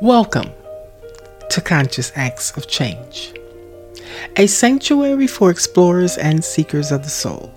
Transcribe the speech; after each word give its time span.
Welcome 0.00 0.50
to 1.50 1.60
Conscious 1.60 2.10
Acts 2.16 2.50
of 2.56 2.66
Change, 2.66 3.32
a 4.36 4.48
sanctuary 4.48 5.28
for 5.28 5.50
explorers 5.50 6.18
and 6.18 6.44
seekers 6.44 6.90
of 6.90 7.04
the 7.04 7.10
soul. 7.10 7.52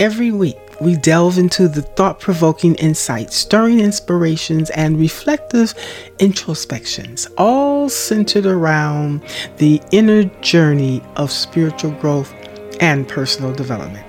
Every 0.00 0.32
week, 0.32 0.58
we 0.80 0.96
delve 0.96 1.38
into 1.38 1.68
the 1.68 1.82
thought 1.82 2.18
provoking 2.18 2.74
insights, 2.74 3.36
stirring 3.36 3.78
inspirations, 3.78 4.70
and 4.70 4.98
reflective 4.98 5.72
introspections, 6.18 7.28
all 7.38 7.88
centered 7.88 8.44
around 8.44 9.22
the 9.58 9.80
inner 9.92 10.24
journey 10.40 11.00
of 11.14 11.30
spiritual 11.30 11.92
growth 11.92 12.34
and 12.80 13.06
personal 13.06 13.54
development. 13.54 14.04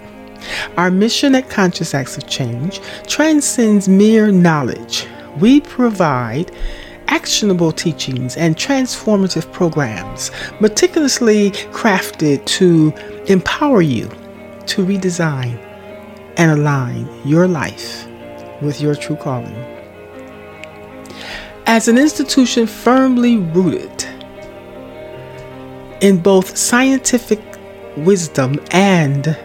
Our 0.75 0.89
mission 0.89 1.35
at 1.35 1.51
Conscious 1.51 1.93
Acts 1.93 2.17
of 2.17 2.27
Change 2.27 2.81
transcends 3.07 3.87
mere 3.87 4.31
knowledge. 4.31 5.07
We 5.39 5.61
provide 5.61 6.51
actionable 7.07 7.71
teachings 7.71 8.37
and 8.37 8.55
transformative 8.55 9.51
programs 9.51 10.31
meticulously 10.59 11.51
crafted 11.71 12.45
to 12.45 12.93
empower 13.27 13.81
you 13.81 14.07
to 14.67 14.85
redesign 14.85 15.57
and 16.37 16.51
align 16.51 17.07
your 17.25 17.47
life 17.47 18.07
with 18.61 18.81
your 18.81 18.95
true 18.95 19.15
calling. 19.15 19.55
As 21.65 21.87
an 21.87 21.97
institution 21.97 22.67
firmly 22.67 23.37
rooted 23.37 24.05
in 26.01 26.17
both 26.17 26.57
scientific 26.57 27.39
wisdom 27.97 28.59
and 28.71 29.37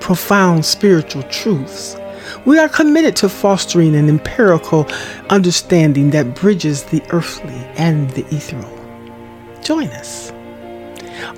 profound 0.00 0.64
spiritual 0.64 1.22
truths, 1.24 1.96
we 2.44 2.58
are 2.58 2.68
committed 2.68 3.16
to 3.16 3.28
fostering 3.28 3.94
an 3.96 4.08
empirical 4.08 4.86
understanding 5.30 6.10
that 6.10 6.34
bridges 6.34 6.84
the 6.84 7.02
earthly 7.10 7.54
and 7.76 8.10
the 8.10 8.24
ethereal. 8.34 8.70
Join 9.62 9.88
us 9.88 10.30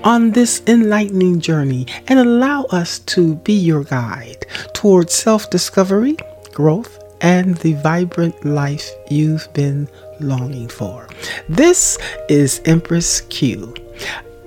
on 0.03 0.33
this 0.33 0.63
enlightening 0.67 1.41
journey 1.41 1.87
and 2.09 2.19
allow 2.19 2.65
us 2.65 2.99
to 3.01 3.37
be 3.37 3.53
your 3.53 3.85
guide 3.85 4.47
towards 4.73 5.15
self 5.15 5.49
discovery, 5.51 6.17
growth, 6.53 7.03
and 7.21 7.57
the 7.59 7.75
vibrant 7.75 8.45
life 8.45 8.91
you've 9.11 9.53
been 9.53 9.89
longing 10.21 10.69
for. 10.69 11.09
This 11.49 11.99
is 12.29 12.61
Mpress 12.61 13.29
Q 13.31 13.75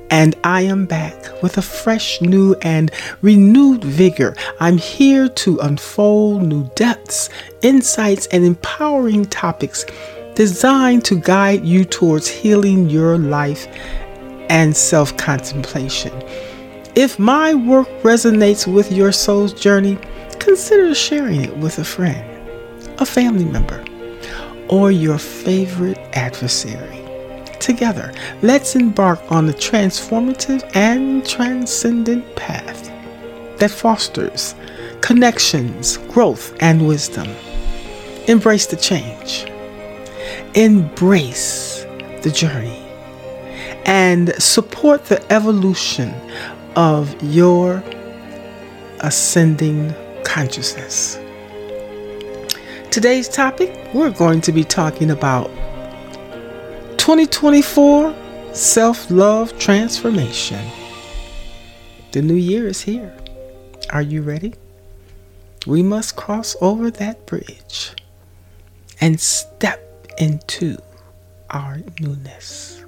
and 0.09 0.35
I 0.43 0.61
am 0.61 0.85
back 0.85 1.41
with 1.41 1.57
a 1.57 1.61
fresh, 1.61 2.21
new, 2.21 2.55
and 2.61 2.91
renewed 3.21 3.83
vigor. 3.83 4.35
I'm 4.59 4.77
here 4.77 5.29
to 5.29 5.59
unfold 5.59 6.43
new 6.43 6.69
depths, 6.75 7.29
insights, 7.61 8.27
and 8.27 8.43
empowering 8.43 9.25
topics 9.25 9.85
designed 10.35 11.03
to 11.05 11.19
guide 11.19 11.66
you 11.66 11.83
towards 11.83 12.27
healing 12.27 12.89
your 12.89 13.17
life 13.17 13.67
and 14.49 14.75
self 14.75 15.16
contemplation. 15.17 16.13
If 16.95 17.19
my 17.19 17.53
work 17.53 17.88
resonates 18.01 18.71
with 18.71 18.91
your 18.91 19.11
soul's 19.11 19.53
journey, 19.53 19.97
consider 20.39 20.95
sharing 20.95 21.41
it 21.41 21.55
with 21.57 21.77
a 21.77 21.83
friend, 21.83 22.25
a 22.99 23.05
family 23.05 23.45
member, 23.45 23.83
or 24.69 24.91
your 24.91 25.17
favorite 25.17 25.97
adversary. 26.13 27.08
Together, 27.59 28.13
let's 28.41 28.75
embark 28.75 29.19
on 29.29 29.49
a 29.49 29.53
transformative 29.53 30.63
and 30.75 31.25
transcendent 31.25 32.35
path 32.35 32.89
that 33.57 33.69
fosters 33.69 34.55
connections, 35.01 35.97
growth, 35.97 36.55
and 36.61 36.88
wisdom. 36.88 37.27
Embrace 38.27 38.67
the 38.67 38.75
change, 38.75 39.45
embrace 40.55 41.85
the 42.21 42.31
journey, 42.33 42.85
and 43.85 44.34
support 44.41 45.05
the 45.05 45.31
evolution 45.31 46.13
of 46.75 47.22
your 47.23 47.84
ascending 49.01 49.94
consciousness. 50.23 51.17
Today's 52.91 53.29
topic, 53.29 53.94
we're 53.94 54.11
going 54.11 54.41
to 54.41 54.51
be 54.51 54.63
talking 54.63 55.11
about 55.11 55.50
2024 56.99 58.13
Self 58.53 59.09
Love 59.09 59.57
Transformation. 59.57 60.63
The 62.11 62.21
new 62.21 62.35
year 62.35 62.67
is 62.67 62.81
here. 62.81 63.15
Are 63.91 64.01
you 64.01 64.21
ready? 64.21 64.53
We 65.65 65.81
must 65.81 66.17
cross 66.17 66.57
over 66.59 66.91
that 66.91 67.25
bridge 67.25 67.93
and 68.99 69.19
step 69.19 70.07
into 70.17 70.77
our 71.49 71.79
newness. 72.01 72.83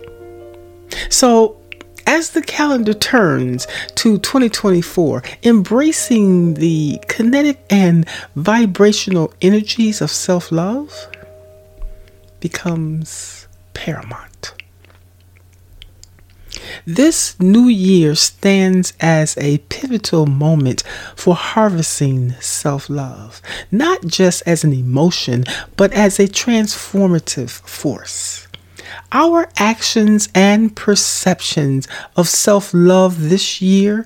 So, 1.10 1.58
as 2.06 2.32
the 2.32 2.42
calendar 2.42 2.94
turns 2.94 3.66
to 3.96 4.20
2024, 4.20 5.24
embracing 5.44 6.56
the 6.56 7.00
kinetic 7.08 7.64
and 7.70 8.08
vibrational 8.36 9.34
energies 9.42 10.02
of 10.02 10.12
self 10.12 10.52
love 10.52 11.08
becomes 12.42 13.41
paramount. 13.74 14.54
This 16.86 17.40
new 17.40 17.68
year 17.68 18.16
stands 18.16 18.94
as 19.00 19.38
a 19.38 19.60
pivotal 19.70 20.26
moment 20.26 20.84
for 21.16 21.36
harvesting 21.36 22.32
self 22.40 22.90
love, 22.90 23.42
not 23.72 24.06
just 24.06 24.44
as 24.46 24.64
an 24.64 24.74
emotion, 24.74 25.44
but 25.78 25.94
as 25.94 26.20
a 26.20 26.28
transformative 26.28 27.50
force. 27.50 28.48
Our 29.12 29.50
actions 29.58 30.30
and 30.34 30.76
perceptions 30.76 31.88
of 32.16 32.28
self 32.28 32.74
love 32.74 33.30
this 33.30 33.62
year 33.62 34.06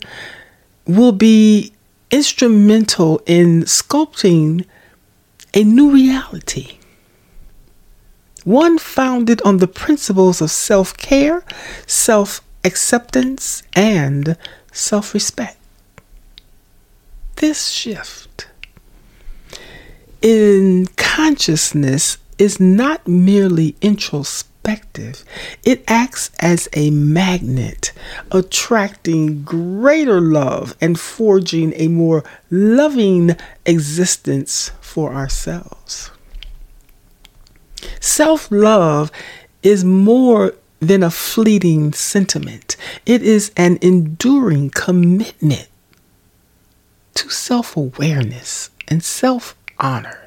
will 0.86 1.12
be 1.14 1.74
instrumental 2.12 3.22
in 3.26 3.64
sculpting 3.64 4.66
a 5.54 5.64
new 5.64 5.92
reality 5.92 6.78
one 8.46 8.78
founded 8.78 9.42
on 9.42 9.58
the 9.58 9.68
principles 9.68 10.40
of 10.40 10.50
self 10.50 10.96
care, 10.96 11.44
self 11.86 12.42
acceptance, 12.64 13.64
and 13.76 14.38
self 14.72 15.14
respect. 15.14 15.58
This 17.36 17.68
shift 17.68 18.48
in 20.22 20.88
consciousness 20.96 22.18
is 22.38 22.60
not 22.60 23.08
merely 23.08 23.76
introspective, 23.82 25.24
it 25.64 25.84
acts 25.88 26.32
as 26.40 26.68
a 26.74 26.90
magnet, 26.90 27.94
attracting 28.32 29.44
greater 29.44 30.20
love 30.20 30.76
and 30.82 31.00
forging 31.00 31.74
a 31.76 31.88
more 31.88 32.24
loving 32.50 33.36
existence 33.66 34.72
for 34.82 35.14
ourselves. 35.14 36.10
Self 38.00 38.52
love 38.52 39.12
is 39.64 39.84
more 39.84 40.54
than 40.80 41.04
a 41.04 41.12
fleeting 41.12 41.94
sentiment, 41.94 42.76
it 43.06 43.22
is 43.22 43.52
an 43.58 43.78
enduring 43.82 44.70
commitment 44.70 45.68
to 47.16 47.30
self 47.30 47.76
awareness 47.76 48.70
and 48.88 49.04
self 49.04 49.56
honor. 49.80 50.22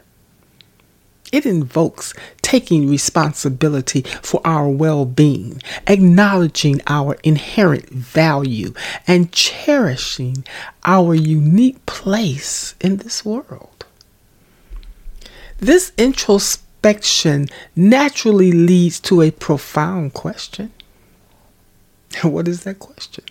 It 1.30 1.44
invokes 1.44 2.14
taking 2.40 2.88
responsibility 2.88 4.02
for 4.22 4.40
our 4.44 4.68
well 4.68 5.04
being, 5.04 5.62
acknowledging 5.86 6.80
our 6.86 7.18
inherent 7.22 7.90
value, 7.90 8.72
and 9.06 9.30
cherishing 9.30 10.44
our 10.84 11.14
unique 11.14 11.84
place 11.84 12.74
in 12.80 12.96
this 12.96 13.24
world. 13.24 13.84
This 15.58 15.92
introspection 16.82 17.48
naturally 17.74 18.52
leads 18.52 19.00
to 19.00 19.22
a 19.22 19.30
profound 19.30 20.14
question. 20.14 20.72
And 22.22 22.32
What 22.32 22.48
is 22.48 22.64
that 22.64 22.78
question? 22.78 23.24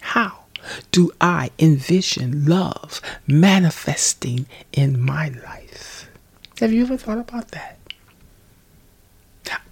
How 0.00 0.44
do 0.90 1.10
I 1.20 1.50
envision 1.58 2.46
love 2.46 3.00
manifesting 3.26 4.46
in 4.72 5.00
my 5.00 5.28
life? 5.28 6.08
Have 6.60 6.72
you 6.72 6.82
ever 6.82 6.96
thought 6.96 7.18
about 7.18 7.48
that? 7.48 7.78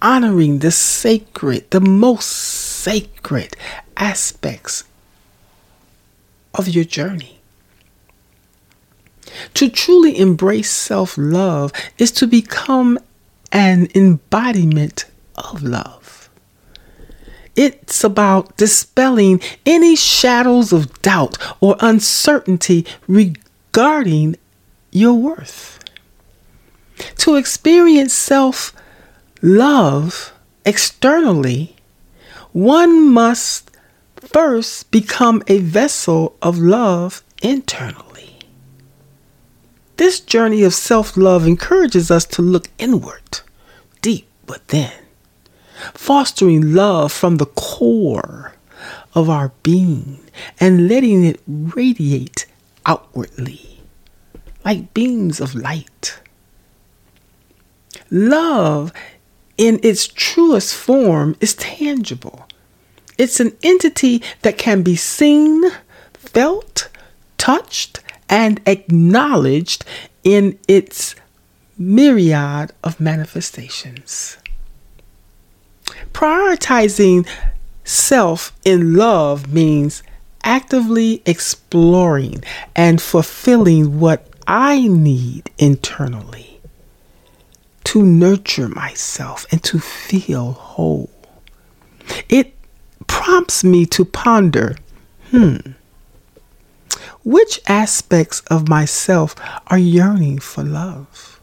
Honoring 0.01 0.59
the 0.59 0.71
sacred, 0.71 1.69
the 1.69 1.81
most 1.81 2.27
sacred 2.27 3.55
aspects 3.95 4.85
of 6.53 6.67
your 6.67 6.85
journey. 6.85 7.36
To 9.55 9.69
truly 9.69 10.17
embrace 10.17 10.71
self 10.71 11.17
love 11.17 11.71
is 11.97 12.11
to 12.13 12.27
become 12.27 12.99
an 13.51 13.87
embodiment 13.95 15.05
of 15.35 15.63
love. 15.63 16.29
It's 17.55 18.03
about 18.03 18.55
dispelling 18.57 19.41
any 19.65 19.95
shadows 19.95 20.71
of 20.71 21.01
doubt 21.01 21.37
or 21.59 21.75
uncertainty 21.79 22.85
regarding 23.07 24.35
your 24.91 25.15
worth. 25.15 25.79
To 27.17 27.35
experience 27.35 28.13
self 28.13 28.73
love 29.41 30.33
externally, 30.65 31.75
one 32.53 33.11
must 33.11 33.71
first 34.17 34.89
become 34.91 35.43
a 35.47 35.59
vessel 35.59 36.35
of 36.41 36.57
love 36.57 37.23
internally. 37.41 38.06
This 39.97 40.19
journey 40.19 40.63
of 40.63 40.73
self 40.73 41.17
love 41.17 41.45
encourages 41.45 42.09
us 42.09 42.25
to 42.25 42.41
look 42.41 42.69
inward, 42.77 43.41
deep 44.01 44.27
within, 44.47 44.91
fostering 45.93 46.73
love 46.73 47.11
from 47.11 47.37
the 47.37 47.47
core 47.47 48.53
of 49.13 49.29
our 49.29 49.51
being 49.63 50.19
and 50.59 50.87
letting 50.87 51.25
it 51.25 51.41
radiate 51.47 52.45
outwardly 52.85 53.77
like 54.67 54.93
beams 54.93 55.39
of 55.39 55.55
light. 55.55 56.19
Love, 58.11 58.91
in 59.57 59.79
its 59.81 60.05
truest 60.05 60.75
form, 60.75 61.37
is 61.39 61.55
tangible. 61.55 62.45
It's 63.17 63.39
an 63.39 63.55
entity 63.63 64.21
that 64.41 64.57
can 64.57 64.81
be 64.83 64.97
seen, 64.97 65.63
felt, 66.13 66.89
touched, 67.37 68.01
and 68.29 68.61
acknowledged 68.65 69.85
in 70.23 70.57
its 70.67 71.15
myriad 71.77 72.71
of 72.83 72.99
manifestations. 72.99 74.37
Prioritizing 76.11 77.27
self 77.83 78.51
in 78.65 78.95
love 78.95 79.53
means 79.53 80.03
actively 80.43 81.21
exploring 81.25 82.43
and 82.75 83.01
fulfilling 83.01 83.99
what 83.99 84.27
I 84.47 84.87
need 84.87 85.49
internally 85.57 86.59
to 87.85 88.03
nurture 88.03 88.67
myself 88.67 89.45
and 89.51 89.63
to 89.63 89.79
feel 89.79 90.53
whole. 90.53 91.09
It 92.29 92.53
prompts 93.07 93.63
me 93.63 93.85
to 93.87 94.03
ponder 94.05 94.75
hmm, 95.31 95.57
which 97.27 97.59
aspects 97.67 98.39
of 98.49 98.69
myself 98.69 99.35
are 99.67 99.77
yearning 99.77 100.39
for 100.39 100.63
love? 100.63 101.41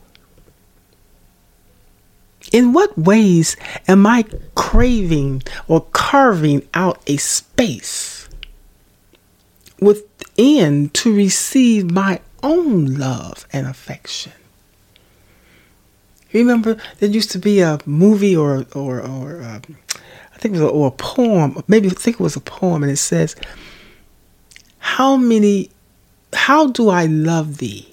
In 2.52 2.72
what 2.72 2.96
ways 2.96 3.58
am 3.86 4.06
I 4.06 4.24
craving 4.54 5.42
or 5.68 5.82
carving 5.92 6.66
out 6.72 7.02
a 7.06 7.18
space 7.18 8.30
within 9.78 10.88
to 10.88 11.14
receive 11.14 11.90
my 11.90 12.20
own 12.42 12.94
love 12.94 13.46
and 13.52 13.66
affection? 13.66 14.32
Remember, 16.32 16.78
there 16.98 17.10
used 17.10 17.30
to 17.32 17.38
be 17.38 17.60
a 17.60 17.78
movie 17.84 18.34
or 18.34 18.64
or 18.74 19.02
or 19.02 19.42
um, 19.42 19.62
I 20.34 20.38
think 20.38 20.54
it 20.54 20.60
was 20.60 20.62
a, 20.62 20.68
or 20.68 20.88
a 20.88 20.92
poem. 20.92 21.62
Maybe 21.68 21.88
I 21.88 21.92
think 21.92 22.16
it 22.16 22.22
was 22.22 22.36
a 22.36 22.40
poem, 22.40 22.82
and 22.82 22.90
it 22.92 22.96
says, 22.96 23.36
"How 24.98 25.16
many? 25.16 25.70
How 26.32 26.68
do 26.68 26.88
I 26.88 27.06
love 27.06 27.58
thee? 27.58 27.88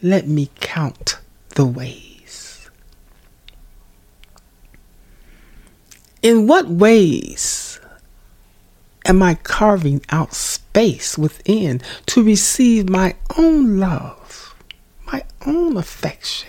Let 0.00 0.26
me 0.26 0.48
count 0.60 1.18
the 1.56 1.66
ways." 1.66 2.70
In 6.22 6.46
what 6.46 6.70
ways 6.70 7.78
am 9.04 9.22
I 9.22 9.34
carving 9.34 10.00
out 10.08 10.32
space 10.32 11.18
within 11.18 11.82
to 12.06 12.22
receive 12.22 12.88
my 12.88 13.16
own 13.36 13.78
love, 13.78 14.54
my 15.12 15.24
own 15.44 15.76
affection? 15.76 16.48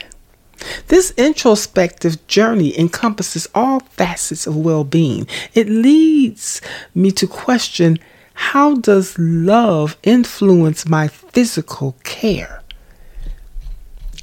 This 0.88 1.12
introspective 1.18 2.26
journey 2.28 2.78
encompasses 2.80 3.50
all 3.54 3.82
facets 3.82 4.48
of 4.48 4.56
well 4.56 4.86
being. 4.86 5.28
It 5.54 5.68
leads 5.68 6.62
me 6.96 7.12
to 7.12 7.28
question 7.28 8.00
how 8.40 8.76
does 8.76 9.20
love 9.20 9.98
influence 10.02 10.88
my 10.88 11.10
physical 11.10 11.96
care? 12.04 12.64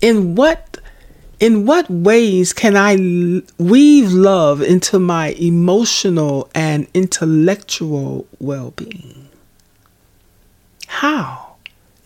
In 0.00 0.34
what 0.34 0.78
in 1.38 1.66
what 1.66 1.88
ways 1.90 2.52
can 2.54 2.76
I 2.76 2.96
weave 3.58 4.10
love 4.10 4.62
into 4.62 4.98
my 4.98 5.28
emotional 5.38 6.50
and 6.54 6.88
intellectual 6.94 8.26
well 8.40 8.70
being? 8.72 9.28
How? 10.88 11.56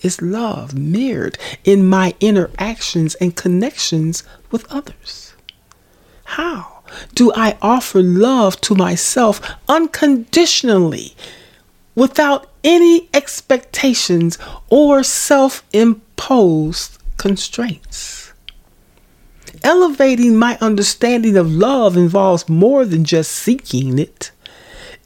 is 0.03 0.21
love 0.21 0.75
mirrored 0.75 1.39
in 1.63 1.87
my 1.87 2.15
interactions 2.21 3.15
and 3.17 3.37
connections 3.37 4.25
with 4.51 4.67
others? 4.71 5.33
How 6.25 6.83
do 7.15 7.33
I 7.35 7.57
offer 7.63 8.03
love 8.03 8.61
to 8.63 8.75
myself 8.75 9.41
unconditionally 9.69 11.15
without 12.01 12.51
any 12.65 13.11
expectations 13.13 14.39
or 14.71 15.03
self 15.03 15.63
imposed 15.75 16.97
constraints? 17.19 18.33
Elevating 19.63 20.39
my 20.39 20.57
understanding 20.63 21.37
of 21.37 21.53
love 21.53 21.99
involves 21.99 22.49
more 22.49 22.87
than 22.87 23.05
just 23.05 23.31
seeking 23.31 23.99
it. 23.99 24.31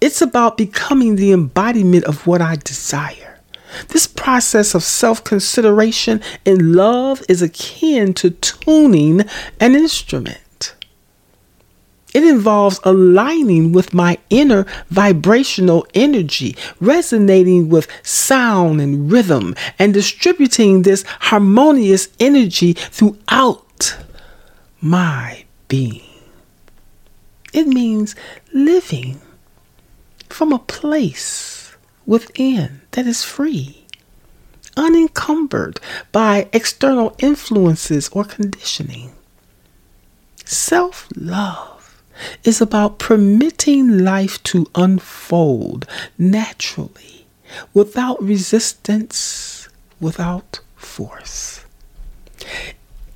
It's 0.00 0.22
about 0.22 0.56
becoming 0.56 1.16
the 1.16 1.32
embodiment 1.32 2.04
of 2.04 2.28
what 2.28 2.40
I 2.40 2.54
desire. 2.54 3.40
This 3.88 4.06
process 4.06 4.72
of 4.76 4.84
self 4.84 5.24
consideration 5.24 6.20
in 6.44 6.74
love 6.74 7.24
is 7.28 7.42
akin 7.42 8.14
to 8.14 8.30
tuning 8.30 9.22
an 9.58 9.74
instrument. 9.74 10.43
It 12.14 12.22
involves 12.22 12.78
aligning 12.84 13.72
with 13.72 13.92
my 13.92 14.18
inner 14.30 14.66
vibrational 14.88 15.84
energy, 15.94 16.56
resonating 16.78 17.68
with 17.68 17.88
sound 18.04 18.80
and 18.80 19.10
rhythm, 19.10 19.56
and 19.80 19.92
distributing 19.92 20.82
this 20.82 21.02
harmonious 21.02 22.08
energy 22.20 22.74
throughout 22.74 23.98
my 24.80 25.44
being. 25.66 26.02
It 27.52 27.66
means 27.66 28.14
living 28.52 29.20
from 30.28 30.52
a 30.52 30.60
place 30.60 31.74
within 32.06 32.82
that 32.92 33.08
is 33.08 33.24
free, 33.24 33.86
unencumbered 34.76 35.80
by 36.12 36.48
external 36.52 37.16
influences 37.18 38.08
or 38.10 38.24
conditioning. 38.24 39.12
Self 40.44 41.08
love 41.16 41.73
is 42.44 42.60
about 42.60 42.98
permitting 42.98 43.98
life 43.98 44.42
to 44.44 44.66
unfold 44.74 45.86
naturally, 46.18 47.26
without 47.72 48.22
resistance, 48.22 49.68
without 50.00 50.60
force. 50.76 51.64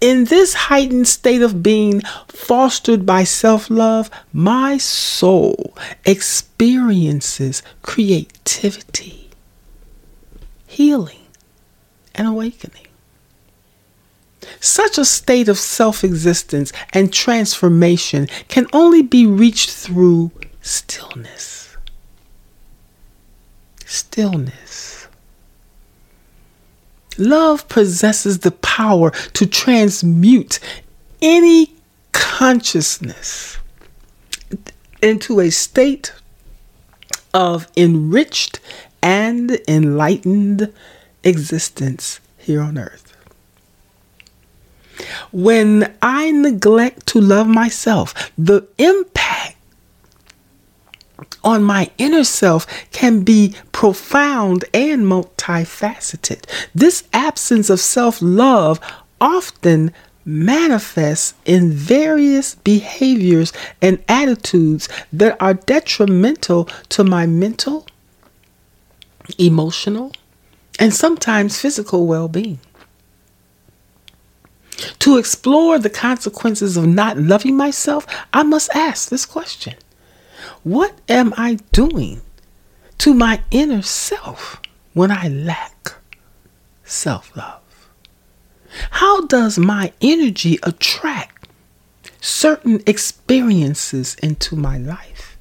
In 0.01 0.25
this 0.25 0.55
heightened 0.55 1.09
state 1.09 1.43
of 1.43 1.63
being 1.63 2.03
fostered 2.29 3.05
by 3.05 3.25
self 3.25 3.69
love, 3.69 4.11
my 4.33 4.79
soul 4.79 5.77
experiences 6.05 7.63
creativity, 7.83 9.31
healing, 10.67 11.27
and 12.15 12.29
awakening. 12.29 12.88
Such 14.61 14.99
a 14.99 15.05
state 15.05 15.49
of 15.49 15.59
self 15.59 16.05
existence 16.05 16.73
and 16.93 17.13
transformation 17.13 18.29
can 18.49 18.67
only 18.73 19.03
be 19.03 19.27
reached 19.27 19.71
through 19.71 20.31
stillness. 20.61 21.77
Stillness 23.85 24.89
Love 27.19 27.69
possesses 27.69 28.39
the 28.41 28.53
power 28.53 29.11
to 29.11 29.45
transmute 29.45 30.61
any 31.21 31.75
consciousness 32.13 33.59
into 35.03 35.41
a 35.41 35.51
state 35.51 36.13
of 37.35 37.67
enriched 37.77 38.61
and 39.03 39.61
enlightened 39.67 40.73
existence 41.25 42.21
here 42.37 42.61
on 42.61 42.79
earth. 42.79 43.08
When 45.33 45.95
I 46.03 46.31
neglect 46.31 47.07
to 47.09 47.21
love 47.21 47.47
myself, 47.47 48.15
the 48.37 48.67
impact 48.79 49.57
on 51.45 51.63
my 51.63 51.91
inner 51.99 52.25
self 52.25 52.67
can 52.93 53.23
be 53.23 53.55
profound 53.73 54.65
and 54.75 55.05
multifaceted. 55.05 56.45
This 56.75 57.05
absence 57.13 57.71
of 57.71 57.81
self 57.81 58.21
love 58.21 58.81
often 59.21 59.93
manifests 60.25 61.35
in 61.47 61.73
various 61.73 62.55
behaviors 62.57 63.53
and 63.81 64.03
attitudes 64.09 64.89
that 65.13 65.37
are 65.41 65.55
detrimental 65.55 66.69
to 66.91 67.03
my 67.03 67.25
mental, 67.25 67.87
emotional, 69.39 70.13
and 70.79 70.93
sometimes 70.93 71.59
physical 71.59 72.07
well 72.07 72.29
being. 72.29 72.59
To 75.01 75.19
explore 75.19 75.79
the 75.79 75.91
consequences 75.91 76.77
of 76.77 76.87
not 76.87 77.19
loving 77.19 77.57
myself, 77.57 78.07
I 78.33 78.43
must 78.43 78.71
ask 78.75 79.09
this 79.09 79.27
question 79.27 79.75
What 80.63 80.95
am 81.09 81.35
I 81.37 81.59
doing 81.73 82.23
to 82.99 83.15
my 83.15 83.43
inner 83.51 83.83
self 83.83 84.61
when 84.95 85.11
I 85.11 85.29
lack 85.29 85.95
self 86.85 87.37
love? 87.37 87.63
How 88.91 89.27
does 89.27 89.59
my 89.59 89.93
energy 90.01 90.59
attract 90.63 91.49
certain 92.21 92.83
experiences 92.87 94.15
into 94.23 94.55
my 94.57 94.79
life? 94.79 95.39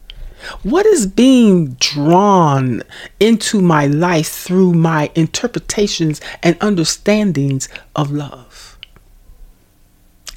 What 0.63 0.85
is 0.85 1.07
being 1.07 1.73
drawn 1.79 2.83
into 3.19 3.61
my 3.61 3.87
life 3.87 4.29
through 4.29 4.73
my 4.73 5.11
interpretations 5.15 6.21
and 6.41 6.55
understandings 6.61 7.67
of 7.95 8.11
love? 8.11 8.46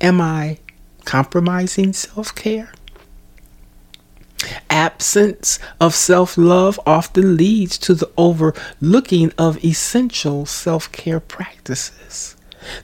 Am 0.01 0.21
I 0.21 0.59
compromising 1.05 1.93
self 1.93 2.35
care? 2.35 2.73
Absence 4.71 5.59
of 5.79 5.95
self 5.95 6.39
love 6.39 6.81
often 6.87 7.37
leads 7.37 7.77
to 7.79 7.95
the 7.95 8.11
overlooking 8.17 9.33
of 9.37 9.63
essential 9.63 10.47
self 10.47 10.91
care 10.93 11.21
practices. 11.21 12.37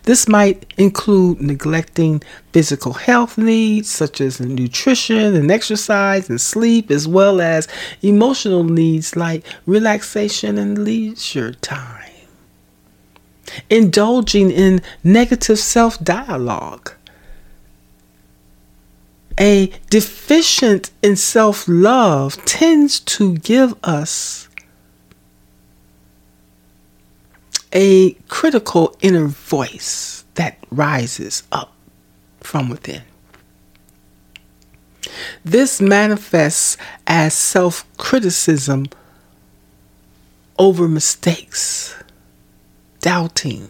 This 0.03 0.27
might 0.29 0.73
include 0.77 1.41
neglecting 1.41 2.23
physical 2.53 2.95
health 2.95 3.37
needs 3.39 3.91
such 3.91 4.21
as 4.21 4.41
nutrition 4.41 5.35
and 5.35 5.51
exercise 5.51 6.29
and 6.29 6.41
sleep, 6.41 6.91
as 6.91 7.07
well 7.07 7.41
as 7.41 7.69
emotional 8.03 8.65
needs 8.65 9.17
like 9.17 9.45
relaxation 9.67 10.59
and 10.59 10.79
leisure 10.79 11.53
time. 11.55 12.11
Indulging 13.71 14.51
in 14.51 14.83
negative 15.05 15.59
self 15.59 16.03
dialogue. 16.03 16.96
A 19.39 19.71
deficient 19.91 20.91
in 21.03 21.17
self 21.17 21.67
love 21.69 22.43
tends 22.47 23.01
to 23.01 23.37
give 23.37 23.75
us 23.85 24.49
a 27.73 28.13
critical 28.29 28.97
inner 29.03 29.27
voice 29.27 30.25
that 30.37 30.59
rises 30.71 31.43
up 31.53 31.75
from 32.41 32.71
within. 32.71 33.03
This 35.45 35.81
manifests 35.81 36.77
as 37.07 37.35
self 37.35 37.85
criticism 37.99 38.87
over 40.59 40.89
mistakes, 40.89 41.95
doubting 43.01 43.69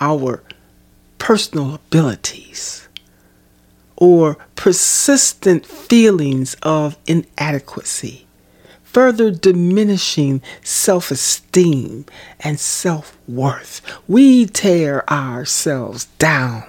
our 0.00 0.42
personal 1.18 1.74
abilities, 1.74 2.88
or 4.00 4.36
persistent 4.56 5.64
feelings 5.64 6.56
of 6.62 6.96
inadequacy 7.06 8.26
further 8.92 9.30
diminishing 9.30 10.42
self 10.62 11.10
esteem 11.12 12.04
and 12.40 12.58
self 12.58 13.16
worth. 13.28 13.80
We 14.08 14.46
tear 14.46 15.08
ourselves 15.10 16.06
down. 16.18 16.64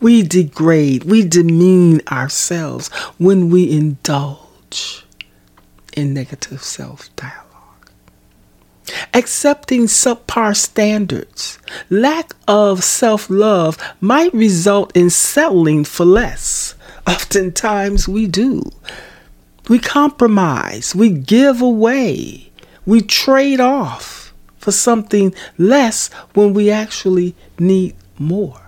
We 0.00 0.22
degrade, 0.22 1.02
we 1.04 1.26
demean 1.26 2.00
ourselves 2.10 2.88
when 3.18 3.50
we 3.50 3.70
indulge 3.72 5.04
in 5.96 6.14
negative 6.14 6.62
self 6.62 7.14
dialogue. 7.16 7.40
Accepting 9.12 9.86
subpar 9.86 10.56
standards, 10.56 11.58
lack 11.90 12.34
of 12.46 12.84
self 12.84 13.28
love 13.28 13.76
might 14.00 14.32
result 14.32 14.96
in 14.96 15.10
settling 15.10 15.84
for 15.84 16.04
less. 16.04 16.73
Oftentimes 17.06 18.08
we 18.08 18.26
do. 18.26 18.70
We 19.68 19.78
compromise, 19.78 20.94
we 20.94 21.10
give 21.10 21.62
away, 21.62 22.50
we 22.84 23.00
trade 23.00 23.60
off 23.60 24.32
for 24.58 24.72
something 24.72 25.34
less 25.56 26.12
when 26.34 26.52
we 26.52 26.70
actually 26.70 27.34
need 27.58 27.94
more. 28.18 28.60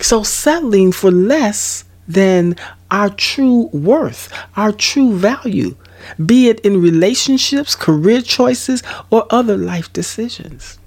So, 0.00 0.22
settling 0.22 0.92
for 0.92 1.10
less 1.10 1.84
than 2.08 2.56
our 2.90 3.10
true 3.10 3.68
worth, 3.72 4.32
our 4.56 4.72
true 4.72 5.16
value, 5.16 5.76
be 6.24 6.48
it 6.48 6.60
in 6.60 6.82
relationships, 6.82 7.74
career 7.74 8.22
choices, 8.22 8.82
or 9.10 9.26
other 9.30 9.56
life 9.56 9.92
decisions. 9.92 10.78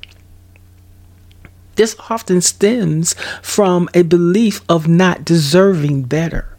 This 1.76 1.96
often 2.10 2.42
stems 2.42 3.14
from 3.42 3.90
a 3.94 4.04
belief 4.04 4.62
of 4.70 4.88
not 4.88 5.26
deserving 5.26 6.04
better 6.04 6.56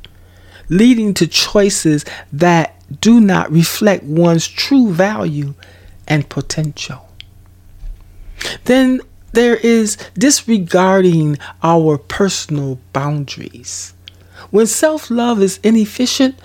leading 0.68 1.14
to 1.14 1.26
choices 1.26 2.04
that 2.32 2.74
do 3.00 3.20
not 3.20 3.50
reflect 3.50 4.04
one's 4.04 4.46
true 4.46 4.92
value 4.92 5.54
and 6.06 6.28
potential. 6.28 7.08
Then 8.64 9.00
there 9.32 9.56
is 9.56 9.96
disregarding 10.14 11.38
our 11.62 11.98
personal 11.98 12.78
boundaries. 12.92 13.92
When 14.50 14.66
self 14.66 15.10
love 15.10 15.42
is 15.42 15.58
inefficient, 15.62 16.38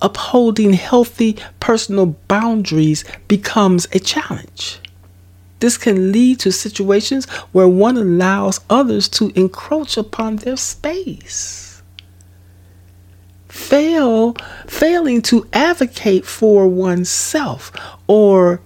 upholding 0.00 0.72
healthy 0.72 1.36
personal 1.60 2.06
boundaries 2.06 3.04
becomes 3.28 3.86
a 3.92 3.98
challenge. 3.98 4.80
This 5.64 5.78
can 5.78 6.12
lead 6.12 6.40
to 6.40 6.52
situations 6.52 7.24
where 7.52 7.66
one 7.66 7.96
allows 7.96 8.60
others 8.68 9.08
to 9.16 9.32
encroach 9.34 9.96
upon 9.96 10.36
their 10.36 10.58
space 10.58 11.82
fail 13.48 14.34
failing 14.66 15.22
to 15.22 15.48
advocate 15.54 16.26
for 16.26 16.68
oneself 16.68 17.72
or 18.06 18.60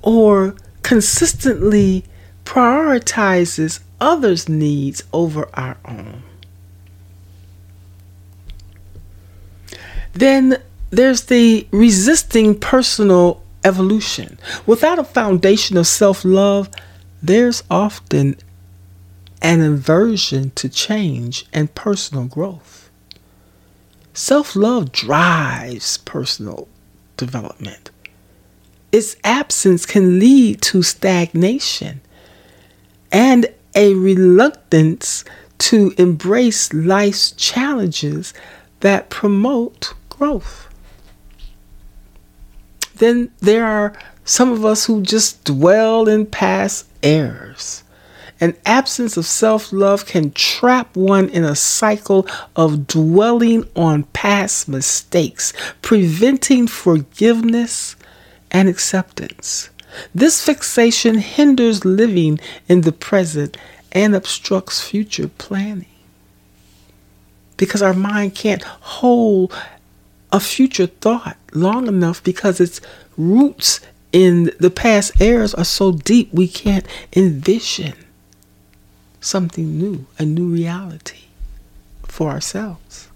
or 0.00 0.54
consistently 0.80 2.04
prioritizes 2.46 3.80
others' 4.00 4.48
needs 4.48 5.04
over 5.12 5.50
our 5.52 5.76
own. 5.84 6.22
Then 10.14 10.62
there's 10.88 11.24
the 11.24 11.68
resisting 11.72 12.58
personal 12.58 13.43
evolution. 13.64 14.38
Without 14.66 14.98
a 14.98 15.04
foundation 15.04 15.76
of 15.76 15.86
self 15.86 16.24
love, 16.24 16.68
there's 17.22 17.62
often 17.70 18.36
an 19.42 19.60
aversion 19.60 20.50
to 20.52 20.68
change 20.68 21.46
and 21.52 21.74
personal 21.74 22.24
growth. 22.24 22.90
Self 24.12 24.54
love 24.54 24.92
drives 24.92 25.98
personal 25.98 26.68
development. 27.16 27.90
Its 28.92 29.16
absence 29.24 29.86
can 29.86 30.20
lead 30.20 30.62
to 30.62 30.82
stagnation 30.82 32.00
and 33.10 33.46
a 33.74 33.94
reluctance 33.94 35.24
to 35.58 35.92
embrace 35.98 36.72
life's 36.72 37.32
challenges 37.32 38.32
that 38.80 39.10
promote 39.10 39.94
growth. 40.08 40.63
Then 42.96 43.30
there 43.40 43.64
are 43.64 43.92
some 44.24 44.52
of 44.52 44.64
us 44.64 44.86
who 44.86 45.02
just 45.02 45.44
dwell 45.44 46.08
in 46.08 46.26
past 46.26 46.86
errors 47.02 47.84
an 48.40 48.56
absence 48.66 49.16
of 49.16 49.26
self 49.26 49.72
love 49.72 50.06
can 50.06 50.30
trap 50.32 50.96
one 50.96 51.28
in 51.28 51.44
a 51.44 51.54
cycle 51.54 52.26
of 52.56 52.86
dwelling 52.86 53.68
on 53.76 54.04
past 54.12 54.68
mistakes, 54.68 55.52
preventing 55.82 56.66
forgiveness 56.66 57.96
and 58.50 58.68
acceptance. 58.68 59.70
This 60.14 60.44
fixation 60.44 61.18
hinders 61.18 61.84
living 61.84 62.40
in 62.68 62.80
the 62.80 62.92
present 62.92 63.56
and 63.92 64.14
obstructs 64.14 64.82
future 64.82 65.28
planning. 65.28 65.86
Because 67.56 67.80
our 67.82 67.94
mind 67.94 68.34
can't 68.34 68.64
hold 68.64 69.56
a 70.34 70.40
future 70.40 70.88
thought 70.88 71.36
long 71.52 71.86
enough 71.86 72.22
because 72.24 72.60
its 72.60 72.80
roots 73.16 73.80
in 74.10 74.50
the 74.58 74.68
past 74.68 75.12
errors 75.20 75.54
are 75.54 75.64
so 75.64 75.92
deep 75.92 76.28
we 76.34 76.48
can't 76.48 76.84
envision 77.14 77.94
something 79.20 79.78
new, 79.78 80.04
a 80.18 80.24
new 80.24 80.48
reality 80.48 81.20
for 82.02 82.30
ourselves. 82.30 83.08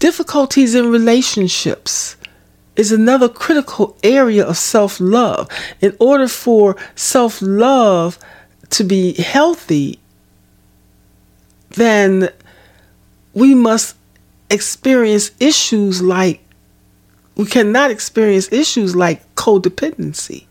Difficulties 0.00 0.74
in 0.74 0.90
relationships 0.90 2.16
is 2.74 2.90
another 2.90 3.28
critical 3.28 3.96
area 4.02 4.44
of 4.44 4.56
self 4.56 4.98
love. 4.98 5.48
In 5.80 5.96
order 6.00 6.26
for 6.26 6.76
self 6.96 7.40
love 7.40 8.18
to 8.70 8.82
be 8.82 9.12
healthy, 9.12 10.00
then 11.70 12.30
we 13.32 13.54
must 13.54 13.94
experience 14.50 15.30
issues 15.40 16.02
like 16.02 16.40
we 17.36 17.46
cannot 17.46 17.90
experience 17.90 18.52
issues 18.52 18.94
like 18.94 19.34
codependency 19.34 20.44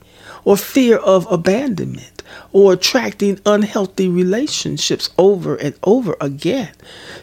or 0.43 0.57
fear 0.57 0.97
of 0.97 1.31
abandonment 1.31 2.23
or 2.51 2.73
attracting 2.73 3.39
unhealthy 3.45 4.07
relationships 4.07 5.09
over 5.17 5.55
and 5.55 5.75
over 5.83 6.15
again. 6.19 6.71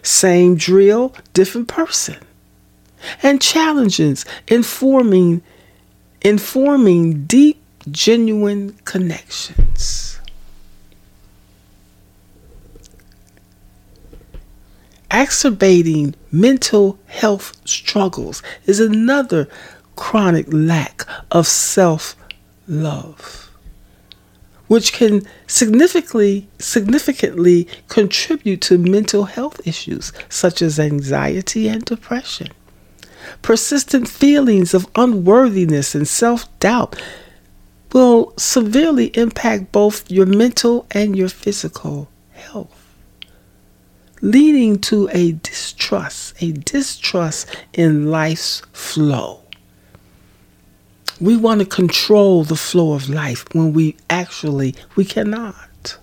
Same 0.02 0.54
drill, 0.56 1.14
different 1.32 1.68
person. 1.68 2.16
And 3.22 3.40
challenges 3.40 4.24
in 4.46 4.62
forming, 4.62 5.42
in 6.20 6.38
forming 6.38 7.24
deep, 7.24 7.60
genuine 7.90 8.76
connections. 8.84 10.15
Exacerbating 15.10 16.14
mental 16.32 16.98
health 17.06 17.56
struggles 17.64 18.42
is 18.66 18.80
another 18.80 19.48
chronic 19.94 20.46
lack 20.48 21.06
of 21.30 21.46
self 21.46 22.16
love, 22.66 23.50
which 24.66 24.92
can 24.92 25.22
significantly 25.46 26.48
significantly 26.58 27.68
contribute 27.88 28.60
to 28.62 28.78
mental 28.78 29.24
health 29.24 29.64
issues 29.64 30.12
such 30.28 30.60
as 30.60 30.80
anxiety 30.80 31.68
and 31.68 31.84
depression. 31.84 32.48
Persistent 33.42 34.08
feelings 34.08 34.74
of 34.74 34.88
unworthiness 34.96 35.94
and 35.94 36.06
self-doubt 36.06 37.00
will 37.92 38.34
severely 38.36 39.06
impact 39.16 39.72
both 39.72 40.10
your 40.10 40.26
mental 40.26 40.86
and 40.90 41.16
your 41.16 41.28
physical 41.28 42.08
health 42.32 42.85
leading 44.20 44.78
to 44.80 45.08
a 45.12 45.32
distrust, 45.32 46.34
a 46.42 46.52
distrust 46.52 47.46
in 47.72 48.10
life's 48.10 48.62
flow. 48.72 49.42
We 51.20 51.36
want 51.36 51.60
to 51.60 51.66
control 51.66 52.44
the 52.44 52.56
flow 52.56 52.92
of 52.92 53.08
life 53.08 53.46
when 53.54 53.72
we 53.72 53.96
actually 54.10 54.74
we 54.96 55.04
cannot. 55.04 55.98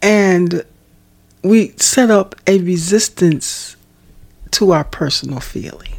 And 0.00 0.64
we 1.42 1.74
set 1.76 2.10
up 2.10 2.36
a 2.46 2.60
resistance 2.60 3.76
to 4.52 4.72
our 4.72 4.84
personal 4.84 5.40
feelings. 5.40 5.95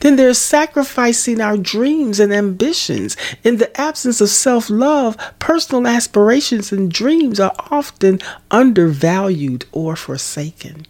Then 0.00 0.16
there's 0.16 0.38
sacrificing 0.38 1.40
our 1.40 1.56
dreams 1.56 2.20
and 2.20 2.32
ambitions. 2.32 3.16
In 3.42 3.58
the 3.58 3.78
absence 3.80 4.20
of 4.20 4.28
self 4.28 4.70
love, 4.70 5.16
personal 5.38 5.86
aspirations 5.86 6.72
and 6.72 6.90
dreams 6.90 7.40
are 7.40 7.54
often 7.70 8.20
undervalued 8.50 9.66
or 9.72 9.96
forsaken. 9.96 10.86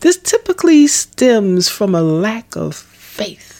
This 0.00 0.16
typically 0.16 0.86
stems 0.86 1.68
from 1.68 1.94
a 1.94 2.02
lack 2.02 2.56
of 2.56 2.74
faith 2.74 3.52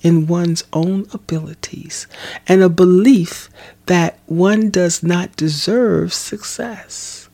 in 0.00 0.26
one's 0.26 0.64
own 0.72 1.06
abilities 1.12 2.06
and 2.46 2.62
a 2.62 2.68
belief 2.68 3.48
that 3.86 4.18
one 4.26 4.70
does 4.70 5.02
not 5.02 5.34
deserve 5.36 6.12
success, 6.12 7.28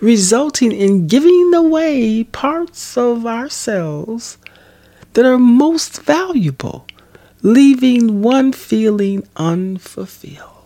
resulting 0.00 0.72
in 0.72 1.06
giving 1.06 1.52
away 1.54 2.24
parts 2.24 2.96
of 2.96 3.26
ourselves 3.26 4.38
that 5.14 5.24
are 5.24 5.38
most 5.38 6.02
valuable, 6.02 6.86
leaving 7.42 8.22
one 8.22 8.52
feeling 8.52 9.26
unfulfilled. 9.36 10.58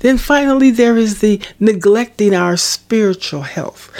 Then 0.00 0.18
finally, 0.18 0.70
there 0.70 0.96
is 0.96 1.20
the 1.20 1.40
neglecting 1.60 2.34
our 2.34 2.56
spiritual 2.56 3.42
health. 3.42 3.90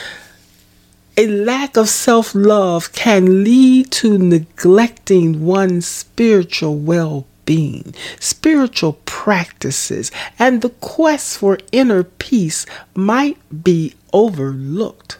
A 1.18 1.26
lack 1.26 1.76
of 1.76 1.88
self 1.88 2.34
love 2.34 2.92
can 2.92 3.42
lead 3.42 3.90
to 3.92 4.18
neglecting 4.18 5.44
one's 5.44 5.86
spiritual 5.86 6.76
well 6.76 7.26
being, 7.46 7.94
spiritual 8.20 8.94
practices, 9.06 10.10
and 10.38 10.60
the 10.60 10.68
quest 10.68 11.38
for 11.38 11.58
inner 11.72 12.02
peace 12.02 12.66
might 12.94 13.38
be 13.64 13.94
overlooked, 14.12 15.18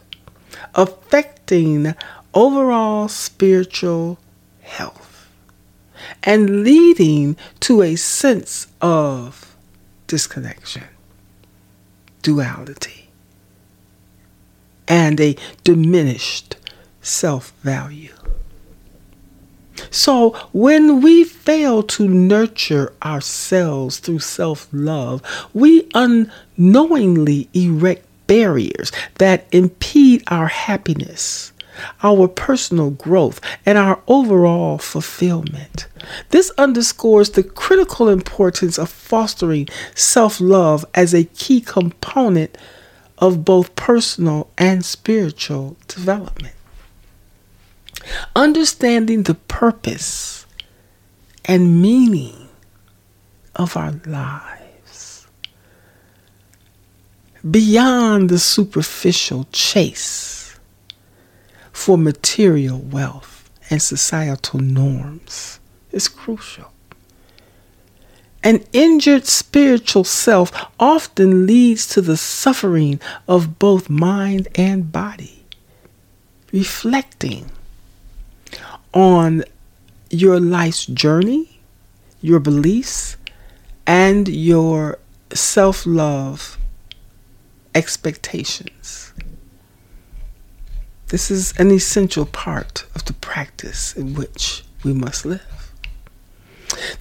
affecting 0.75 1.95
overall 2.37 3.09
spiritual 3.09 4.19
health 4.61 5.27
and 6.23 6.63
leading 6.63 7.35
to 7.59 7.83
a 7.83 7.97
sense 7.97 8.67
of 8.83 9.57
disconnection, 10.07 10.85
duality, 12.23 13.09
and 14.87 15.19
a 15.19 15.35
diminished 15.65 16.57
self 17.01 17.53
value. 17.63 18.13
So, 19.91 20.31
when 20.53 21.01
we 21.01 21.25
fail 21.25 21.83
to 21.85 22.07
nurture 22.07 22.93
ourselves 23.03 23.99
through 23.99 24.19
self 24.19 24.69
love, 24.73 25.23
we 25.55 25.89
unknowingly 25.95 27.49
erect 27.55 28.05
barriers 28.27 28.93
that 29.15 29.47
impede 29.53 30.23
our 30.27 30.49
happiness 30.49 31.53
our 32.03 32.29
personal 32.29 32.91
growth, 32.91 33.41
and 33.65 33.79
our 33.79 34.01
overall 34.07 34.79
fulfillment. 34.79 35.87
This 36.31 36.51
underscores 36.59 37.31
the 37.31 37.43
critical 37.43 38.09
importance 38.09 38.79
of 38.79 38.91
fostering 38.91 39.69
self 39.95 40.41
love 40.41 40.85
as 40.95 41.15
a 41.15 41.25
key 41.25 41.61
component 41.61 42.57
of 43.19 43.45
both 43.45 43.75
personal 43.77 44.51
and 44.59 44.85
spiritual 44.85 45.77
development. 45.89 46.55
Understanding 48.35 49.25
the 49.25 49.35
purpose 49.35 50.47
and 51.45 51.81
meaning 51.81 52.49
of 53.55 53.77
our 53.77 53.93
lives 54.07 55.27
beyond 57.49 58.29
the 58.29 58.39
superficial 58.39 59.47
chase 59.53 60.46
for 61.77 61.99
material 61.99 62.79
wealth 62.79 63.51
and 63.69 63.83
societal 63.83 64.59
norms 64.59 65.61
is 65.93 66.09
crucial. 66.09 66.73
An 68.43 68.65
injured 68.73 69.27
spiritual 69.27 70.03
self 70.03 70.51
often 70.81 71.47
leads 71.47 71.87
to 71.89 72.01
the 72.01 72.17
suffering 72.17 72.99
of 73.29 73.59
both 73.59 73.91
mind 73.91 74.49
and 74.55 74.91
body. 74.91 75.45
Reflecting 76.51 77.51
on 78.95 79.45
your 80.09 80.41
life's 80.41 80.87
journey, 80.87 81.61
your 82.23 82.41
beliefs, 82.41 83.19
and 83.87 84.27
your 84.29 84.99
self 85.31 85.85
love 85.85 86.57
expectations. 87.75 89.13
This 91.09 91.31
is 91.31 91.53
an 91.59 91.71
essential 91.71 92.27
part 92.27 92.85
of 92.95 93.05
the 93.05 93.13
practice 93.13 93.97
in 93.97 94.15
which 94.15 94.65
we 94.85 94.93
must 94.93 95.25
live. 95.25 95.73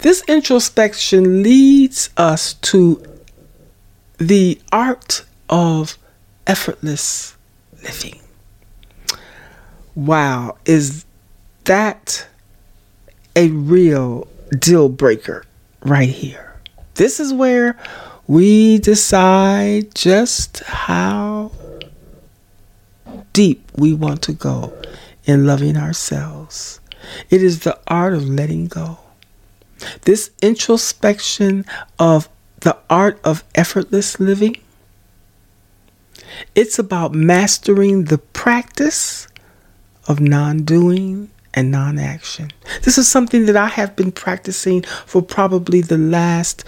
This 0.00 0.22
introspection 0.28 1.42
leads 1.42 2.10
us 2.16 2.54
to 2.54 3.04
the 4.18 4.60
art 4.72 5.24
of 5.48 5.98
effortless 6.46 7.36
living. 7.82 8.20
Wow, 9.94 10.56
is 10.64 11.04
that 11.64 12.26
a 13.34 13.48
real 13.48 14.28
deal 14.58 14.88
breaker 14.88 15.44
right 15.82 16.08
here? 16.08 16.54
This 16.94 17.18
is 17.18 17.32
where 17.32 17.76
we 18.26 18.78
decide 18.78 19.94
just 19.94 20.60
how 20.60 21.50
deep 23.36 23.70
we 23.76 23.92
want 23.92 24.22
to 24.22 24.32
go 24.32 24.72
in 25.26 25.46
loving 25.46 25.76
ourselves. 25.76 26.80
It 27.28 27.42
is 27.42 27.60
the 27.60 27.78
art 27.86 28.14
of 28.14 28.26
letting 28.26 28.66
go. 28.66 28.98
This 30.02 30.30
introspection 30.40 31.66
of 31.98 32.30
the 32.60 32.78
art 32.88 33.20
of 33.24 33.44
effortless 33.54 34.18
living, 34.18 34.56
it's 36.54 36.78
about 36.78 37.12
mastering 37.12 38.04
the 38.04 38.16
practice 38.16 39.28
of 40.08 40.18
non 40.18 40.62
doing 40.62 41.28
and 41.52 41.70
non 41.70 41.98
action. 41.98 42.52
This 42.84 42.96
is 42.96 43.06
something 43.06 43.44
that 43.44 43.56
I 43.56 43.68
have 43.68 43.94
been 43.96 44.12
practicing 44.12 44.80
for 45.04 45.20
probably 45.20 45.82
the 45.82 45.98
last 45.98 46.64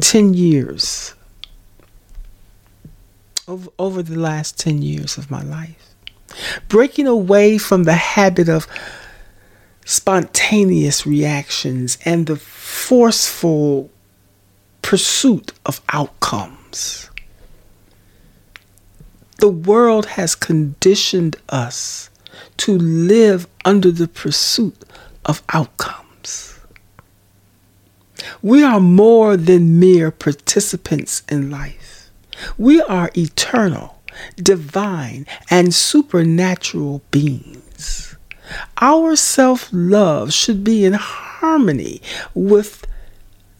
10 0.00 0.34
years. 0.34 1.16
Over, 3.48 3.70
over 3.76 4.02
the 4.04 4.20
last 4.20 4.56
10 4.60 4.82
years 4.82 5.18
of 5.18 5.28
my 5.28 5.42
life. 5.42 5.91
Breaking 6.68 7.06
away 7.06 7.58
from 7.58 7.84
the 7.84 7.94
habit 7.94 8.48
of 8.48 8.66
spontaneous 9.84 11.06
reactions 11.06 11.98
and 12.04 12.26
the 12.26 12.36
forceful 12.36 13.90
pursuit 14.82 15.52
of 15.66 15.80
outcomes. 15.90 17.10
The 19.38 19.48
world 19.48 20.06
has 20.06 20.34
conditioned 20.34 21.36
us 21.48 22.10
to 22.58 22.78
live 22.78 23.48
under 23.64 23.90
the 23.90 24.08
pursuit 24.08 24.76
of 25.24 25.42
outcomes. 25.52 26.58
We 28.40 28.62
are 28.62 28.80
more 28.80 29.36
than 29.36 29.80
mere 29.80 30.10
participants 30.10 31.22
in 31.28 31.50
life. 31.50 32.10
We 32.56 32.80
are 32.82 33.10
eternal, 33.16 34.01
divine, 34.36 35.26
and 35.50 35.74
supernatural 35.74 37.02
beings. 37.10 38.16
Our 38.80 39.16
self 39.16 39.68
love 39.72 40.32
should 40.32 40.64
be 40.64 40.84
in 40.84 40.94
harmony 40.94 42.02
with 42.34 42.86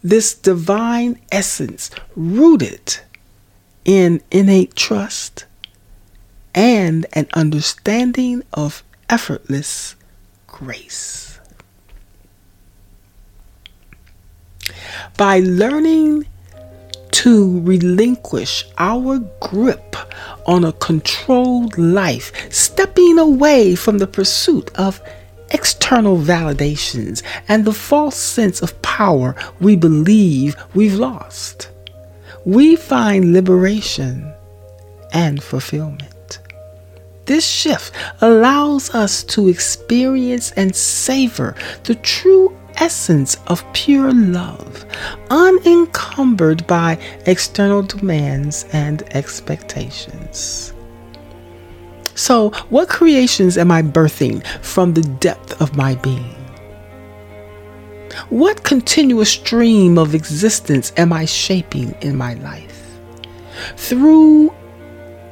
this 0.03 0.33
divine 0.33 1.19
essence 1.31 1.89
rooted 2.15 2.97
in 3.85 4.21
innate 4.31 4.75
trust 4.75 5.45
and 6.53 7.05
an 7.13 7.27
understanding 7.33 8.43
of 8.53 8.83
effortless 9.09 9.95
grace. 10.47 11.39
By 15.17 15.39
learning 15.39 16.25
to 17.13 17.61
relinquish 17.61 18.65
our 18.77 19.19
grip 19.39 19.95
on 20.47 20.65
a 20.65 20.73
controlled 20.73 21.77
life, 21.77 22.31
stepping 22.51 23.19
away 23.19 23.75
from 23.75 23.99
the 23.99 24.07
pursuit 24.07 24.71
of 24.75 25.01
external 25.51 26.17
validations 26.17 27.21
and 27.47 27.63
the 27.63 27.73
false 27.73 28.17
sense 28.17 28.61
of 28.61 28.81
power 28.81 29.35
we 29.59 29.75
believe 29.75 30.55
we've 30.73 30.95
lost, 30.95 31.69
we 32.45 32.75
find 32.75 33.31
liberation 33.31 34.33
and 35.13 35.41
fulfillment. 35.41 36.39
This 37.25 37.47
shift 37.47 37.93
allows 38.21 38.93
us 38.93 39.23
to 39.25 39.47
experience 39.47 40.51
and 40.53 40.75
savor 40.75 41.55
the 41.83 41.95
true 41.95 42.57
essence 42.77 43.37
of 43.47 43.65
pure 43.73 44.11
love, 44.11 44.85
unencumbered 45.29 46.65
by 46.67 46.97
external 47.25 47.81
demands 47.81 48.65
and 48.73 49.03
expectations. 49.15 50.73
So, 52.15 52.51
what 52.69 52.89
creations 52.89 53.57
am 53.57 53.71
I 53.71 53.81
birthing 53.81 54.45
from 54.61 54.93
the 54.93 55.01
depth 55.01 55.59
of 55.61 55.75
my 55.75 55.95
being? 55.95 56.35
What 58.29 58.63
continuous 58.63 59.31
stream 59.31 59.97
of 59.97 60.13
existence 60.13 60.93
am 60.97 61.11
I 61.11 61.25
shaping 61.25 61.95
in 62.01 62.15
my 62.15 62.35
life? 62.35 62.99
Through 63.77 64.53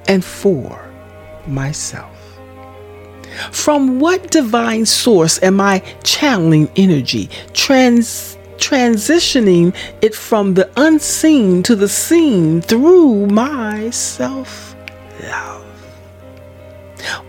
and 0.08 0.26
for 0.26 0.84
myself. 1.46 2.11
From 3.52 4.00
what 4.00 4.32
divine 4.32 4.86
source 4.86 5.42
am 5.42 5.62
I 5.62 5.80
channeling 6.04 6.70
energy, 6.76 7.30
trans 7.54 8.38
transitioning 8.58 9.76
it 10.02 10.14
from 10.14 10.54
the 10.54 10.70
unseen 10.78 11.64
to 11.64 11.76
the 11.76 11.90
seen 11.90 12.62
through 12.62 13.26
my 13.28 13.90
self 13.90 14.76
love? 15.24 15.66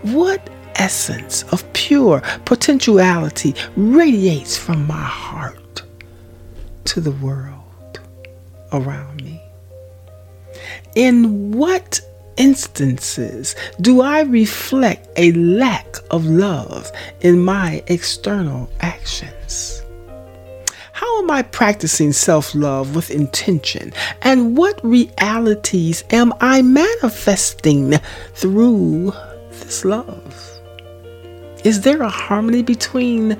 What 0.03 0.47
essence 0.75 1.43
of 1.51 1.71
pure 1.73 2.21
potentiality 2.45 3.55
radiates 3.75 4.57
from 4.57 4.85
my 4.85 4.93
heart 4.93 5.83
to 6.85 7.01
the 7.01 7.11
world 7.11 7.99
around 8.71 9.23
me? 9.23 9.41
In 10.95 11.51
what 11.51 11.99
instances 12.37 13.55
do 13.81 14.01
I 14.01 14.21
reflect 14.21 15.07
a 15.15 15.31
lack 15.33 15.97
of 16.11 16.25
love 16.25 16.91
in 17.21 17.43
my 17.43 17.83
external 17.87 18.69
actions? 18.81 19.83
How 20.91 21.21
am 21.21 21.31
I 21.31 21.41
practicing 21.41 22.13
self 22.13 22.55
love 22.55 22.95
with 22.95 23.11
intention? 23.11 23.93
And 24.21 24.55
what 24.55 24.79
realities 24.85 26.03
am 26.11 26.33
I 26.39 26.61
manifesting 26.61 27.95
through 28.35 29.11
this 29.49 29.83
love? 29.83 30.59
Is 31.63 31.81
there 31.81 32.01
a 32.01 32.09
harmony 32.09 32.61
between 32.61 33.37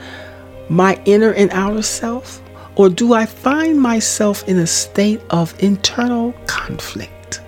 my 0.70 1.02
inner 1.06 1.32
and 1.32 1.52
outer 1.52 1.82
self? 1.82 2.42
Or 2.76 2.90
do 2.90 3.14
I 3.14 3.26
find 3.26 3.80
myself 3.80 4.48
in 4.48 4.58
a 4.58 4.68
state 4.68 5.22
of 5.30 5.54
internal 5.64 6.34
conflict, 6.48 7.42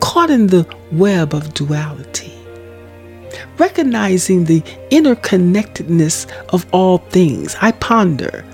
caught 0.00 0.30
in 0.30 0.48
the 0.48 0.64
web 0.92 1.34
of 1.34 1.54
duality? 1.54 2.32
Recognizing 3.58 4.44
the 4.44 4.60
interconnectedness 4.90 6.30
of 6.50 6.66
all 6.72 6.98
things, 6.98 7.56
I 7.60 7.72
ponder 7.72 8.44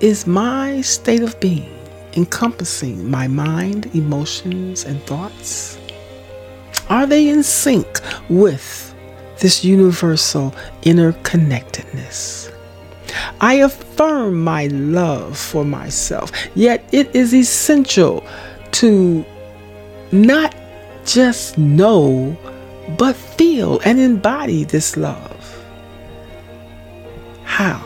is 0.00 0.26
my 0.26 0.80
state 0.80 1.22
of 1.22 1.38
being 1.40 1.74
encompassing 2.16 3.10
my 3.10 3.28
mind, 3.28 3.94
emotions, 3.94 4.84
and 4.84 5.02
thoughts? 5.02 5.78
Are 6.88 7.06
they 7.06 7.28
in 7.28 7.42
sync 7.42 8.00
with 8.28 8.94
this 9.38 9.64
universal 9.64 10.54
interconnectedness? 10.82 12.52
I 13.40 13.54
affirm 13.54 14.42
my 14.42 14.66
love 14.66 15.38
for 15.38 15.64
myself, 15.64 16.32
yet 16.54 16.88
it 16.92 17.14
is 17.14 17.34
essential 17.34 18.26
to 18.72 19.24
not 20.12 20.54
just 21.04 21.58
know, 21.58 22.36
but 22.98 23.14
feel 23.14 23.80
and 23.84 23.98
embody 24.00 24.64
this 24.64 24.96
love. 24.96 25.64
How 27.44 27.84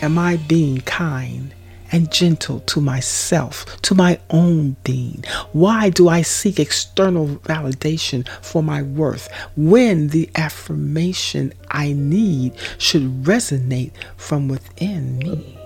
am 0.00 0.18
I 0.18 0.36
being 0.36 0.80
kind 0.82 1.54
and 1.90 2.10
gentle 2.10 2.60
to 2.60 2.80
myself, 2.80 3.80
to 3.82 3.94
my 3.94 4.18
own 4.30 4.76
being? 4.84 5.24
Why 5.52 5.90
do 5.90 6.08
I 6.08 6.22
seek 6.22 6.58
external 6.58 7.28
validation 7.28 8.28
for 8.42 8.62
my 8.62 8.82
worth 8.82 9.28
when 9.56 10.08
the 10.08 10.28
affirmation 10.34 11.52
I 11.70 11.92
need 11.92 12.54
should 12.78 13.24
resonate 13.24 13.92
from 14.16 14.48
within 14.48 15.18
me? 15.18 15.58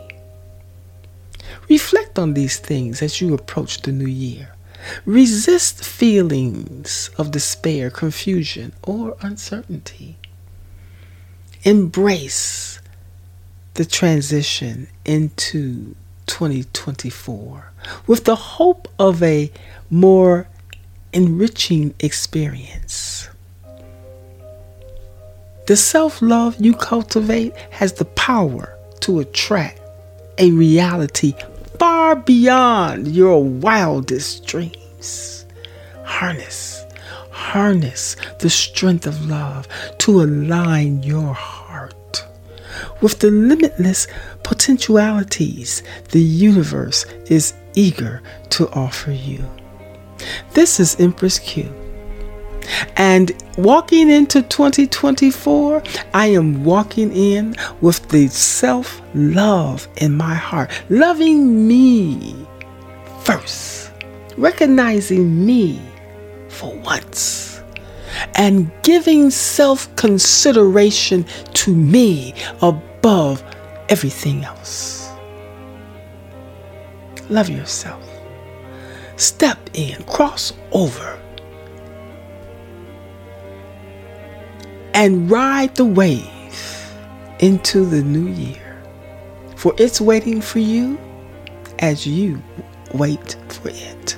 Reflect 1.69 2.19
on 2.19 2.35
these 2.35 2.59
things 2.59 3.03
as 3.03 3.21
you 3.21 3.35
approach 3.35 3.83
the 3.83 3.93
new 3.93 4.07
year. 4.07 4.55
Resist 5.07 5.85
feelings 5.85 7.11
of 7.19 7.31
despair, 7.31 7.91
confusion, 7.91 8.73
or 8.83 9.17
uncertainty. 9.21 10.19
Embrace 11.65 12.81
the 13.75 13.85
transition 13.85 14.89
into 15.05 15.95
2024 16.27 17.73
with 18.07 18.25
the 18.25 18.37
hope 18.37 18.89
of 18.99 19.23
a 19.23 19.51
more 19.91 20.49
enriching 21.13 21.95
experience. 22.01 23.29
The 25.67 25.77
self 25.77 26.21
love 26.21 26.57
you 26.59 26.75
cultivate 26.75 27.57
has 27.71 27.95
the 27.95 28.05
power 28.05 28.77
to 29.01 29.21
attract 29.21 29.81
a 30.39 30.51
reality 30.51 31.35
far 31.83 32.15
beyond 32.15 33.09
your 33.09 33.43
wildest 33.43 34.47
dreams. 34.47 35.45
Harness, 36.05 36.85
harness 37.33 38.15
the 38.39 38.49
strength 38.49 39.05
of 39.05 39.27
love 39.29 39.67
to 39.99 40.23
align 40.23 41.03
your 41.03 41.35
heart 41.35 42.25
with 43.01 43.19
the 43.19 43.33
limitless 43.33 44.07
potentialities 44.45 45.83
the 46.11 46.21
universe 46.23 47.05
is 47.27 47.53
eager 47.75 48.23
to 48.51 48.71
offer 48.71 49.11
you. 49.11 49.45
This 50.53 50.79
is 50.79 50.95
Mpress 50.95 51.43
Q. 51.43 51.82
And 52.97 53.33
walking 53.59 54.11
into 54.11 54.43
2024, 54.43 55.83
I 56.15 56.27
am 56.29 56.65
walking 56.65 57.13
in 57.13 57.55
with 57.81 58.09
the 58.09 58.29
self 58.29 59.01
love 59.15 59.89
in 59.97 60.13
my 60.13 60.35
heart, 60.35 60.71
loving 60.89 61.67
me 61.67 62.35
first, 63.23 63.93
recognizing 64.37 65.45
me 65.45 65.81
for 66.49 66.75
once. 66.79 67.61
And 68.35 68.71
giving 68.83 69.31
self 69.31 69.95
consideration 69.97 71.25
to 71.55 71.75
me 71.75 72.35
above 72.61 73.43
everything 73.89 74.45
else. 74.45 75.11
Love 77.29 77.49
yourself. 77.49 78.03
Step 79.17 79.59
in, 79.75 80.03
cross 80.05 80.53
over, 80.73 81.22
and 84.95 85.31
ride 85.31 85.75
the 85.75 85.85
wave 85.85 86.95
into 87.41 87.85
the 87.85 88.03
new 88.03 88.29
year. 88.29 88.83
For 89.57 89.75
it's 89.79 90.01
waiting 90.01 90.41
for 90.41 90.59
you 90.59 90.99
as 91.79 92.07
you 92.07 92.43
wait 92.95 93.37
for 93.49 93.69
it. 93.69 94.17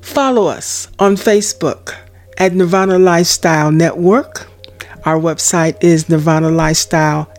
Follow 0.00 0.46
us 0.46 0.88
on 0.98 1.16
Facebook 1.16 1.94
at 2.38 2.54
Nirvana 2.54 2.98
Lifestyle 2.98 3.72
Network. 3.72 4.48
Our 5.04 5.18
website 5.18 5.82
is 5.82 6.04
nirvanalifestyle.com 6.04 7.34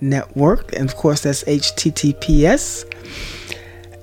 network. 0.00 0.72
And 0.74 0.88
of 0.88 0.96
course, 0.96 1.22
that's 1.22 1.44
HTTPS. 1.44 2.84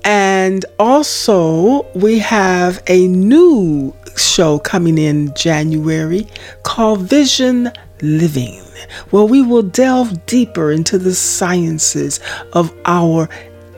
And 0.04 0.64
also, 0.78 1.90
we 1.94 2.20
have 2.20 2.82
a 2.86 3.08
new 3.08 3.94
show 4.16 4.58
coming 4.58 4.98
in 4.98 5.34
January 5.34 6.26
called 6.62 7.00
Vision 7.00 7.70
Living, 8.02 8.62
where 9.10 9.24
we 9.24 9.42
will 9.42 9.62
delve 9.62 10.26
deeper 10.26 10.70
into 10.70 10.98
the 10.98 11.14
sciences 11.14 12.20
of 12.52 12.74
our 12.84 13.28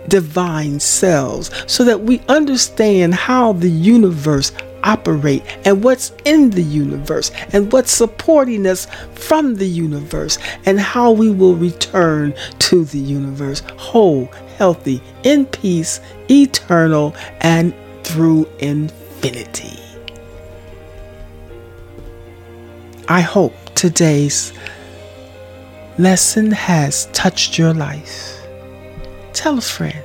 divine 0.09 0.81
selves 0.81 1.51
so 1.67 1.85
that 1.85 2.03
we 2.03 2.21
understand 2.29 3.15
how 3.15 3.53
the 3.53 3.71
universe 3.71 4.53
operate 4.85 5.43
and 5.65 5.83
what's 5.83 6.13
in 6.25 6.51
the 6.51 6.63
universe 6.63 7.31
and 7.53 7.71
what's 7.73 7.91
supporting 7.91 8.67
us 8.67 8.87
from 9.15 9.57
the 9.57 9.67
universe 9.67 10.39
and 10.65 10.81
how 10.81 11.11
we 11.11 11.31
will 11.31 11.57
return 11.57 12.35
to 12.59 12.85
the 12.85 12.99
universe 12.99 13.63
whole, 13.77 14.27
healthy, 14.57 15.03
in 15.25 15.47
peace, 15.47 16.01
eternal, 16.31 17.15
and 17.41 17.75
through 18.05 18.49
infinity. 18.61 19.78
I 23.11 23.23
hope 23.23 23.55
today's 23.75 24.53
lesson 25.97 26.51
has 26.51 27.07
touched 27.13 27.57
your 27.57 27.73
life. 27.73 28.39
Tell 29.33 29.57
a 29.57 29.63
friend. 29.63 29.99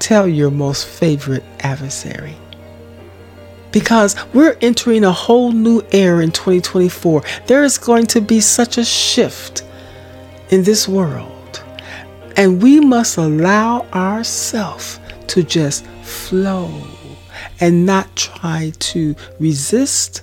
Tell 0.00 0.26
your 0.26 0.50
most 0.50 0.88
favorite 0.88 1.44
adversary 1.60 2.36
because 3.70 4.16
we're 4.32 4.56
entering 4.60 5.04
a 5.04 5.12
whole 5.12 5.52
new 5.52 5.82
era 5.92 6.22
in 6.22 6.32
2024. 6.32 7.22
There 7.46 7.62
is 7.62 7.78
going 7.78 8.06
to 8.06 8.20
be 8.20 8.40
such 8.40 8.76
a 8.76 8.84
shift 8.84 9.64
in 10.48 10.64
this 10.64 10.88
world, 10.88 11.62
and 12.36 12.60
we 12.60 12.80
must 12.80 13.18
allow 13.18 13.86
ourselves 13.92 14.98
to 15.28 15.42
just 15.44 15.86
flow 16.02 16.70
and 17.60 17.86
not 17.86 18.16
try 18.16 18.72
to 18.78 19.14
resist, 19.38 20.22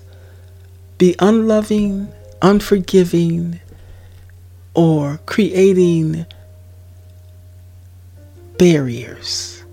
be 1.03 1.15
unloving, 1.19 2.07
unforgiving, 2.41 3.59
or 4.73 5.19
creating 5.25 6.25
barriers 8.57 9.65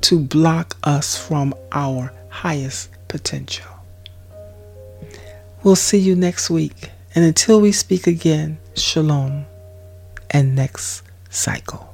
to 0.00 0.18
block 0.18 0.76
us 0.82 1.16
from 1.16 1.54
our 1.70 2.12
highest 2.30 2.90
potential. 3.06 3.70
We'll 5.62 5.76
see 5.76 5.98
you 5.98 6.16
next 6.16 6.50
week. 6.50 6.90
And 7.14 7.24
until 7.24 7.60
we 7.60 7.70
speak 7.70 8.08
again, 8.08 8.58
shalom 8.74 9.46
and 10.30 10.56
next 10.56 11.04
cycle. 11.30 11.91